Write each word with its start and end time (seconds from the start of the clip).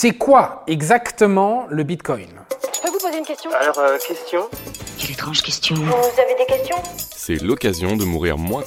C'est 0.00 0.12
quoi 0.12 0.62
exactement 0.68 1.66
le 1.70 1.82
Bitcoin? 1.82 2.28
Je 2.72 2.80
peux 2.80 2.88
vous 2.88 3.00
poser 3.00 3.18
une 3.18 3.24
question? 3.24 3.50
Alors, 3.60 3.80
euh, 3.80 3.98
question? 3.98 4.42
Quelle 4.96 5.10
étrange 5.10 5.42
question. 5.42 5.74
Vous 5.74 5.82
avez 5.82 6.36
des 6.38 6.46
questions? 6.46 6.76
C'est 7.16 7.42
l'occasion 7.42 7.96
de 7.96 8.04
mourir 8.04 8.38
moins. 8.38 8.62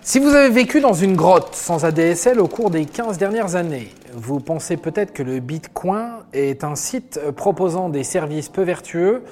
Si 0.00 0.18
vous 0.18 0.30
avez 0.30 0.48
vécu 0.48 0.80
dans 0.80 0.94
une 0.94 1.14
grotte 1.14 1.54
sans 1.54 1.84
ADSL 1.84 2.40
au 2.40 2.48
cours 2.48 2.70
des 2.70 2.86
15 2.86 3.18
dernières 3.18 3.54
années, 3.54 3.90
vous 4.14 4.40
pensez 4.40 4.78
peut-être 4.78 5.12
que 5.12 5.22
le 5.22 5.40
Bitcoin 5.40 6.24
est 6.32 6.64
un 6.64 6.74
site 6.74 7.20
proposant 7.32 7.90
des 7.90 8.02
services 8.02 8.48
peu 8.48 8.62
vertueux 8.62 9.24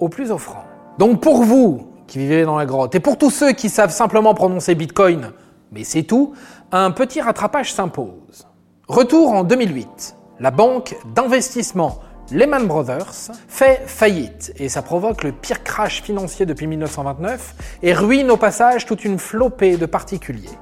aux 0.00 0.08
plus 0.08 0.30
offrants. 0.30 0.64
Donc 0.98 1.20
pour 1.20 1.42
vous 1.42 1.88
qui 2.06 2.16
vivez 2.20 2.46
dans 2.46 2.56
la 2.56 2.64
grotte 2.64 2.94
et 2.94 3.00
pour 3.00 3.18
tous 3.18 3.28
ceux 3.30 3.52
qui 3.52 3.68
savent 3.68 3.92
simplement 3.92 4.32
prononcer 4.32 4.74
Bitcoin, 4.74 5.32
mais 5.72 5.84
c'est 5.84 6.04
tout, 6.04 6.32
un 6.72 6.90
petit 6.90 7.20
rattrapage 7.20 7.74
s'impose. 7.74 8.46
Retour 8.88 9.32
en 9.32 9.42
2008. 9.42 10.14
La 10.38 10.52
banque 10.52 10.94
d'investissement 11.12 11.98
Lehman 12.30 12.68
Brothers 12.68 13.32
fait 13.48 13.82
faillite 13.84 14.52
et 14.58 14.68
ça 14.68 14.80
provoque 14.80 15.24
le 15.24 15.32
pire 15.32 15.64
crash 15.64 16.02
financier 16.02 16.46
depuis 16.46 16.68
1929 16.68 17.54
et 17.82 17.92
ruine 17.92 18.30
au 18.30 18.36
passage 18.36 18.86
toute 18.86 19.04
une 19.04 19.18
flopée 19.18 19.76
de 19.76 19.86
particuliers. 19.86 20.56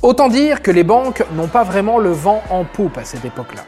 Autant 0.00 0.28
dire 0.30 0.62
que 0.62 0.70
les 0.70 0.82
banques 0.82 1.22
n'ont 1.34 1.48
pas 1.48 1.62
vraiment 1.62 1.98
le 1.98 2.10
vent 2.10 2.42
en 2.48 2.64
poupe 2.64 2.96
à 2.96 3.04
cette 3.04 3.26
époque-là. 3.26 3.64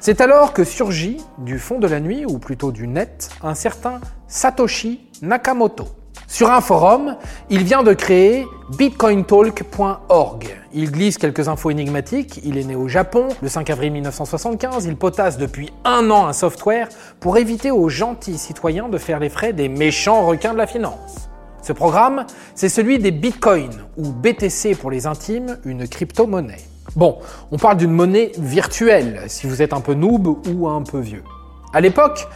C'est 0.00 0.20
alors 0.20 0.52
que 0.52 0.64
surgit, 0.64 1.18
du 1.38 1.60
fond 1.60 1.78
de 1.78 1.86
la 1.86 2.00
nuit, 2.00 2.24
ou 2.26 2.40
plutôt 2.40 2.72
du 2.72 2.88
net, 2.88 3.30
un 3.44 3.54
certain 3.54 4.00
Satoshi 4.26 5.08
Nakamoto. 5.22 5.86
Sur 6.30 6.50
un 6.50 6.60
forum, 6.60 7.16
il 7.48 7.64
vient 7.64 7.82
de 7.82 7.94
créer 7.94 8.46
bitcointalk.org. 8.76 10.58
Il 10.74 10.92
glisse 10.92 11.16
quelques 11.16 11.48
infos 11.48 11.70
énigmatiques, 11.70 12.40
il 12.44 12.58
est 12.58 12.64
né 12.64 12.76
au 12.76 12.86
Japon 12.86 13.28
le 13.40 13.48
5 13.48 13.70
avril 13.70 13.92
1975, 13.92 14.84
il 14.84 14.96
potasse 14.96 15.38
depuis 15.38 15.72
un 15.86 16.10
an 16.10 16.26
un 16.26 16.34
software 16.34 16.90
pour 17.18 17.38
éviter 17.38 17.70
aux 17.70 17.88
gentils 17.88 18.36
citoyens 18.36 18.90
de 18.90 18.98
faire 18.98 19.20
les 19.20 19.30
frais 19.30 19.54
des 19.54 19.70
méchants 19.70 20.26
requins 20.26 20.52
de 20.52 20.58
la 20.58 20.66
finance. 20.66 21.30
Ce 21.62 21.72
programme, 21.72 22.26
c'est 22.54 22.68
celui 22.68 22.98
des 22.98 23.10
bitcoins, 23.10 23.86
ou 23.96 24.12
BTC 24.12 24.74
pour 24.74 24.90
les 24.90 25.06
intimes, 25.06 25.56
une 25.64 25.88
crypto-monnaie. 25.88 26.60
Bon, 26.94 27.18
on 27.50 27.56
parle 27.56 27.78
d'une 27.78 27.90
monnaie 27.90 28.32
virtuelle, 28.38 29.22
si 29.28 29.46
vous 29.46 29.62
êtes 29.62 29.72
un 29.72 29.80
peu 29.80 29.94
noob 29.94 30.46
ou 30.46 30.68
un 30.68 30.82
peu 30.82 30.98
vieux. 30.98 31.24
À 31.72 31.80
l'époque, 31.80 32.28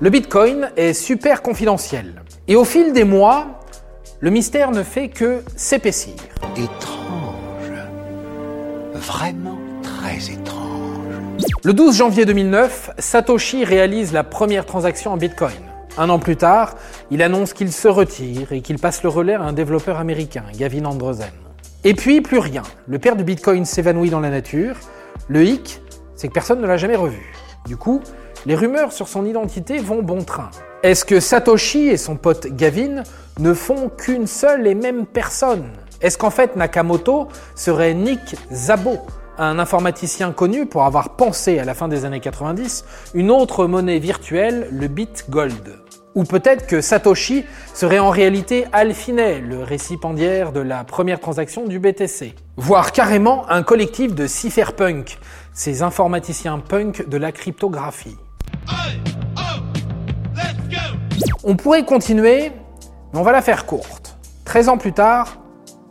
le 0.00 0.10
bitcoin 0.10 0.70
est 0.76 0.92
super 0.92 1.40
confidentiel. 1.40 2.22
Et 2.48 2.56
au 2.56 2.64
fil 2.64 2.92
des 2.92 3.04
mois, 3.04 3.60
le 4.20 4.30
mystère 4.30 4.72
ne 4.72 4.82
fait 4.82 5.08
que 5.08 5.42
s'épaissir. 5.54 6.14
Étrange. 6.56 7.72
Vraiment 8.94 9.58
très 9.82 10.32
étrange. 10.32 10.64
Le 11.62 11.72
12 11.72 11.96
janvier 11.96 12.24
2009, 12.24 12.90
Satoshi 12.98 13.64
réalise 13.64 14.12
la 14.12 14.24
première 14.24 14.66
transaction 14.66 15.12
en 15.12 15.16
bitcoin. 15.16 15.52
Un 15.96 16.10
an 16.10 16.18
plus 16.18 16.36
tard, 16.36 16.74
il 17.12 17.22
annonce 17.22 17.52
qu'il 17.52 17.70
se 17.72 17.86
retire 17.86 18.52
et 18.52 18.62
qu'il 18.62 18.80
passe 18.80 19.04
le 19.04 19.08
relais 19.08 19.34
à 19.34 19.42
un 19.42 19.52
développeur 19.52 19.98
américain, 20.00 20.42
Gavin 20.58 20.86
Androsen. 20.86 21.30
Et 21.84 21.94
puis, 21.94 22.20
plus 22.20 22.38
rien. 22.38 22.64
Le 22.88 22.98
père 22.98 23.14
du 23.14 23.22
bitcoin 23.22 23.64
s'évanouit 23.64 24.10
dans 24.10 24.20
la 24.20 24.30
nature. 24.30 24.74
Le 25.28 25.44
hic, 25.44 25.80
c'est 26.16 26.26
que 26.26 26.32
personne 26.32 26.60
ne 26.60 26.66
l'a 26.66 26.78
jamais 26.78 26.96
revu. 26.96 27.32
Du 27.66 27.76
coup, 27.76 28.02
les 28.46 28.54
rumeurs 28.54 28.92
sur 28.92 29.08
son 29.08 29.24
identité 29.24 29.78
vont 29.78 30.02
bon 30.02 30.22
train. 30.22 30.50
Est-ce 30.82 31.04
que 31.04 31.20
Satoshi 31.20 31.88
et 31.88 31.96
son 31.96 32.16
pote 32.16 32.46
Gavin 32.48 33.02
ne 33.38 33.54
font 33.54 33.88
qu'une 33.88 34.26
seule 34.26 34.66
et 34.66 34.74
même 34.74 35.06
personne? 35.06 35.64
Est-ce 36.02 36.18
qu'en 36.18 36.30
fait 36.30 36.56
Nakamoto 36.56 37.28
serait 37.54 37.94
Nick 37.94 38.36
Zabo, 38.52 38.98
un 39.38 39.58
informaticien 39.58 40.32
connu 40.32 40.66
pour 40.66 40.84
avoir 40.84 41.16
pensé 41.16 41.58
à 41.58 41.64
la 41.64 41.74
fin 41.74 41.88
des 41.88 42.04
années 42.04 42.20
90 42.20 42.84
une 43.14 43.30
autre 43.30 43.66
monnaie 43.66 43.98
virtuelle, 43.98 44.68
le 44.70 44.88
Bitgold? 44.88 45.78
Ou 46.14 46.22
peut-être 46.22 46.66
que 46.66 46.80
Satoshi 46.80 47.44
serait 47.72 47.98
en 47.98 48.10
réalité 48.10 48.66
Al 48.72 48.94
Finney, 48.94 49.40
le 49.40 49.64
récipiendaire 49.64 50.52
de 50.52 50.60
la 50.60 50.84
première 50.84 51.18
transaction 51.18 51.66
du 51.66 51.80
BTC 51.80 52.34
Voire 52.56 52.92
carrément 52.92 53.48
un 53.50 53.64
collectif 53.64 54.14
de 54.14 54.28
cypherpunk, 54.28 55.18
ces 55.52 55.82
informaticiens 55.82 56.60
punk 56.60 57.08
de 57.08 57.16
la 57.16 57.32
cryptographie. 57.32 58.16
On 61.46 61.56
pourrait 61.56 61.84
continuer, 61.84 62.52
mais 63.12 63.18
on 63.18 63.22
va 63.22 63.32
la 63.32 63.42
faire 63.42 63.66
courte. 63.66 64.16
13 64.46 64.70
ans 64.70 64.78
plus 64.78 64.92
tard, 64.92 65.38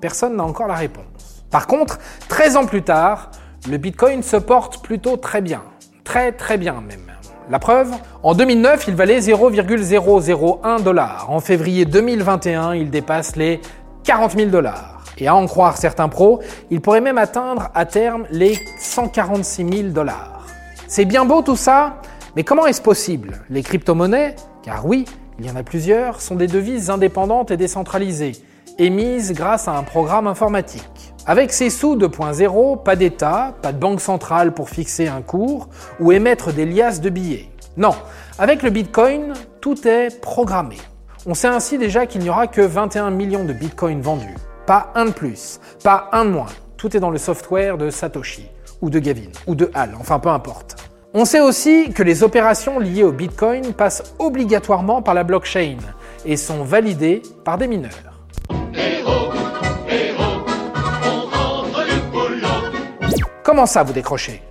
personne 0.02 0.36
n'a 0.36 0.44
encore 0.44 0.68
la 0.68 0.74
réponse. 0.74 1.46
Par 1.52 1.68
contre, 1.68 2.00
13 2.28 2.58
ans 2.58 2.66
plus 2.66 2.82
tard, 2.82 3.30
le 3.70 3.78
Bitcoin 3.78 4.24
se 4.24 4.38
porte 4.38 4.82
plutôt 4.82 5.16
très 5.18 5.42
bien. 5.42 5.62
Très 6.04 6.32
très 6.32 6.58
bien 6.58 6.82
même. 6.82 7.14
La 7.50 7.60
preuve 7.60 7.92
En 8.24 8.34
2009, 8.34 8.86
il 8.88 8.96
valait 8.96 9.20
0,001 9.20 10.80
dollars. 10.80 11.28
En 11.30 11.40
février 11.40 11.86
2021, 11.86 12.74
il 12.74 12.90
dépasse 12.90 13.36
les 13.36 13.62
40 14.04 14.32
000 14.32 14.50
dollars. 14.50 15.04
Et 15.18 15.28
à 15.28 15.36
en 15.36 15.46
croire 15.46 15.78
certains 15.78 16.10
pros, 16.10 16.42
il 16.72 16.82
pourrait 16.82 17.02
même 17.02 17.18
atteindre 17.18 17.70
à 17.76 17.86
terme 17.86 18.26
les 18.32 18.58
146 18.80 19.68
000 19.72 19.90
dollars. 19.90 20.48
C'est 20.88 21.06
bien 21.06 21.26
beau 21.26 21.42
tout 21.42 21.56
ça, 21.56 22.02
mais 22.36 22.44
comment 22.44 22.66
est-ce 22.66 22.82
possible? 22.82 23.42
Les 23.50 23.62
crypto-monnaies, 23.62 24.36
car 24.64 24.86
oui, 24.86 25.06
il 25.40 25.46
y 25.46 25.52
en 25.52 25.56
a 25.56 25.64
plusieurs, 25.64 26.22
sont 26.22 26.36
des 26.36 26.48
devises 26.48 26.90
indépendantes 26.90 27.52
et 27.52 27.58
décentralisées, 27.58 28.34
émises 28.80 29.34
grâce 29.34 29.68
à 29.68 29.74
un 29.74 29.84
programme 29.84 30.28
informatique. 30.28 31.14
Avec 31.26 31.54
ces 31.54 31.70
sous 31.70 31.96
2.0, 31.96 32.84
pas 32.84 32.96
d'État, 32.96 33.56
pas 33.62 33.72
de 33.72 33.78
banque 33.78 34.02
centrale 34.02 34.54
pour 34.54 34.70
fixer 34.70 35.08
un 35.08 35.22
cours 35.22 35.70
ou 36.00 36.12
émettre 36.12 36.52
des 36.52 36.66
liasses 36.66 37.02
de 37.02 37.10
billets. 37.10 37.50
Non, 37.78 37.96
avec 38.38 38.62
le 38.62 38.70
Bitcoin, 38.70 39.34
tout 39.62 39.88
est 39.88 40.20
programmé. 40.22 40.78
On 41.26 41.34
sait 41.34 41.48
ainsi 41.48 41.78
déjà 41.78 42.06
qu'il 42.06 42.22
n'y 42.22 42.30
aura 42.30 42.48
que 42.48 42.62
21 42.62 43.12
millions 43.12 43.46
de 43.46 43.54
Bitcoins 43.54 44.02
vendus. 44.02 44.36
Pas 44.66 44.92
un 44.96 45.06
de 45.06 45.12
plus, 45.12 45.60
pas 45.84 46.10
un 46.12 46.26
de 46.26 46.32
moins. 46.32 46.50
Tout 46.78 46.98
est 46.98 47.00
dans 47.00 47.10
le 47.10 47.18
software 47.18 47.78
de 47.78 47.90
Satoshi, 47.90 48.48
ou 48.82 48.90
de 48.90 49.00
Gavin, 49.00 49.32
ou 49.48 49.56
de 49.56 49.72
Hal, 49.74 49.96
enfin 50.00 50.20
peu 50.20 50.30
importe. 50.30 50.76
On 51.16 51.26
sait 51.26 51.42
aussi 51.42 51.92
que 51.92 52.02
les 52.02 52.24
opérations 52.24 52.80
liées 52.80 53.04
au 53.04 53.12
Bitcoin 53.12 53.74
passent 53.74 54.16
obligatoirement 54.18 55.04
par 55.04 55.14
la 55.14 55.24
blockchain 55.24 55.78
et 56.26 56.38
sont 56.38 56.64
validées 56.64 57.22
par 57.46 57.60
des 57.60 57.68
mineurs. 57.68 57.92
Comment 63.44 63.68
ça 63.68 63.84
vous 63.84 63.94
décrochez? 63.94 64.42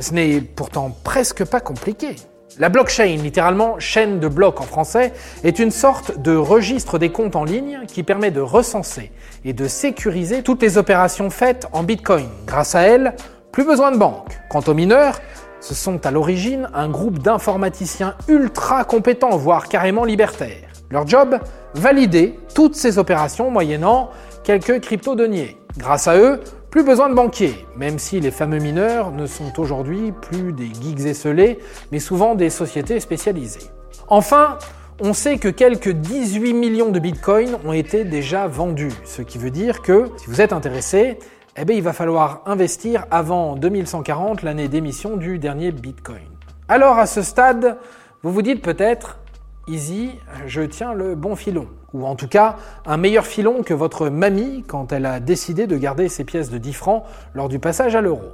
Ce 0.00 0.14
n'est 0.14 0.40
pourtant 0.40 0.96
presque 1.04 1.44
pas 1.44 1.60
compliqué. 1.60 2.16
La 2.58 2.70
blockchain, 2.70 3.16
littéralement 3.16 3.78
chaîne 3.78 4.18
de 4.18 4.28
blocs 4.28 4.62
en 4.62 4.64
français, 4.64 5.12
est 5.44 5.58
une 5.58 5.70
sorte 5.70 6.18
de 6.22 6.34
registre 6.34 6.98
des 6.98 7.12
comptes 7.12 7.36
en 7.36 7.44
ligne 7.44 7.80
qui 7.88 8.02
permet 8.02 8.30
de 8.30 8.40
recenser 8.40 9.12
et 9.44 9.52
de 9.52 9.68
sécuriser 9.68 10.42
toutes 10.42 10.62
les 10.62 10.78
opérations 10.78 11.28
faites 11.28 11.68
en 11.72 11.82
Bitcoin. 11.82 12.30
Grâce 12.46 12.74
à 12.74 12.80
elle, 12.80 13.14
plus 13.52 13.64
besoin 13.64 13.90
de 13.90 13.98
banque. 13.98 14.38
Quant 14.48 14.62
aux 14.66 14.74
mineurs, 14.74 15.18
ce 15.60 15.74
sont 15.74 16.04
à 16.06 16.10
l'origine 16.10 16.68
un 16.74 16.88
groupe 16.88 17.18
d'informaticiens 17.18 18.14
ultra 18.28 18.84
compétents, 18.84 19.36
voire 19.36 19.68
carrément 19.68 20.04
libertaires. 20.04 20.68
Leur 20.90 21.06
job 21.06 21.38
Valider 21.74 22.38
toutes 22.54 22.74
ces 22.74 22.96
opérations 22.98 23.50
moyennant 23.50 24.10
quelques 24.44 24.80
crypto-deniers. 24.80 25.58
Grâce 25.76 26.08
à 26.08 26.16
eux, 26.16 26.40
plus 26.70 26.84
besoin 26.84 27.10
de 27.10 27.14
banquiers, 27.14 27.66
même 27.76 27.98
si 27.98 28.18
les 28.18 28.30
fameux 28.30 28.58
mineurs 28.58 29.10
ne 29.10 29.26
sont 29.26 29.60
aujourd'hui 29.60 30.12
plus 30.12 30.54
des 30.54 30.68
geeks 30.68 31.04
esselés, 31.04 31.58
mais 31.92 31.98
souvent 31.98 32.34
des 32.34 32.48
sociétés 32.48 32.98
spécialisées. 33.00 33.70
Enfin, 34.08 34.58
on 35.00 35.12
sait 35.12 35.36
que 35.36 35.48
quelques 35.48 35.90
18 35.90 36.54
millions 36.54 36.90
de 36.90 36.98
bitcoins 36.98 37.58
ont 37.66 37.72
été 37.72 38.04
déjà 38.04 38.46
vendus, 38.46 38.92
ce 39.04 39.20
qui 39.20 39.36
veut 39.36 39.50
dire 39.50 39.82
que, 39.82 40.06
si 40.16 40.26
vous 40.28 40.40
êtes 40.40 40.54
intéressé, 40.54 41.18
eh 41.58 41.64
bien, 41.64 41.76
il 41.76 41.82
va 41.82 41.94
falloir 41.94 42.42
investir 42.44 43.06
avant 43.10 43.56
2140, 43.56 44.42
l'année 44.42 44.68
d'émission 44.68 45.16
du 45.16 45.38
dernier 45.38 45.72
bitcoin. 45.72 46.28
Alors 46.68 46.98
à 46.98 47.06
ce 47.06 47.22
stade, 47.22 47.78
vous 48.22 48.30
vous 48.30 48.42
dites 48.42 48.60
peut-être, 48.60 49.18
Easy, 49.66 50.10
je 50.46 50.62
tiens 50.62 50.92
le 50.92 51.14
bon 51.14 51.34
filon. 51.34 51.66
Ou 51.94 52.06
en 52.06 52.14
tout 52.14 52.28
cas, 52.28 52.56
un 52.84 52.98
meilleur 52.98 53.26
filon 53.26 53.62
que 53.62 53.74
votre 53.74 54.10
mamie 54.10 54.64
quand 54.68 54.92
elle 54.92 55.06
a 55.06 55.18
décidé 55.18 55.66
de 55.66 55.76
garder 55.76 56.08
ses 56.08 56.24
pièces 56.24 56.50
de 56.50 56.58
10 56.58 56.72
francs 56.74 57.04
lors 57.34 57.48
du 57.48 57.58
passage 57.58 57.96
à 57.96 58.00
l'euro. 58.00 58.32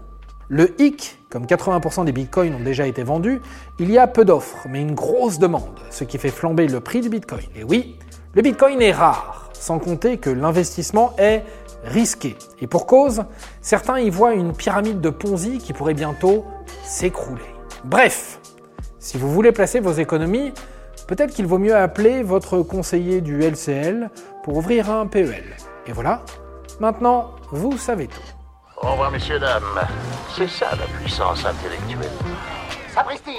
Le 0.48 0.78
hic, 0.82 1.18
comme 1.30 1.46
80% 1.46 2.04
des 2.04 2.12
bitcoins 2.12 2.56
ont 2.56 2.62
déjà 2.62 2.86
été 2.86 3.04
vendus, 3.04 3.40
il 3.78 3.90
y 3.90 3.98
a 3.98 4.06
peu 4.08 4.24
d'offres, 4.24 4.66
mais 4.68 4.82
une 4.82 4.94
grosse 4.94 5.38
demande, 5.38 5.78
ce 5.90 6.04
qui 6.04 6.18
fait 6.18 6.28
flamber 6.28 6.66
le 6.66 6.80
prix 6.80 7.00
du 7.00 7.08
bitcoin. 7.08 7.46
Et 7.56 7.64
oui, 7.64 7.96
le 8.34 8.42
bitcoin 8.42 8.82
est 8.82 8.92
rare, 8.92 9.50
sans 9.54 9.78
compter 9.78 10.18
que 10.18 10.28
l'investissement 10.28 11.14
est 11.18 11.44
risqué. 11.84 12.36
Et 12.60 12.66
pour 12.66 12.86
cause, 12.86 13.24
certains 13.60 13.98
y 13.98 14.10
voient 14.10 14.34
une 14.34 14.54
pyramide 14.54 15.00
de 15.00 15.10
Ponzi 15.10 15.58
qui 15.58 15.72
pourrait 15.72 15.94
bientôt 15.94 16.44
s'écrouler. 16.84 17.42
Bref, 17.84 18.38
si 18.98 19.18
vous 19.18 19.30
voulez 19.30 19.52
placer 19.52 19.80
vos 19.80 19.92
économies, 19.92 20.52
peut-être 21.08 21.34
qu'il 21.34 21.46
vaut 21.46 21.58
mieux 21.58 21.76
appeler 21.76 22.22
votre 22.22 22.62
conseiller 22.62 23.20
du 23.20 23.40
LCL 23.40 24.10
pour 24.44 24.56
ouvrir 24.56 24.90
un 24.90 25.06
PEL. 25.06 25.44
Et 25.86 25.92
voilà, 25.92 26.22
maintenant, 26.80 27.32
vous 27.50 27.76
savez 27.76 28.06
tout. 28.06 28.20
Au 28.80 28.92
revoir, 28.92 29.10
messieurs, 29.10 29.38
dames. 29.38 29.62
C'est 30.36 30.48
ça 30.48 30.70
la 30.72 30.86
puissance 30.98 31.44
intellectuelle. 31.44 32.10
Sapristi 32.94 33.38